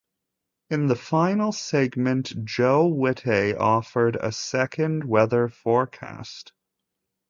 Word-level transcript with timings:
In 0.71 0.87
the 0.87 0.95
final 0.95 1.51
segment, 1.51 2.43
Joe 2.43 2.87
Witte 2.87 3.55
offered 3.59 4.15
a 4.15 4.31
second 4.31 5.03
weather 5.03 5.47
forecast. 5.47 6.53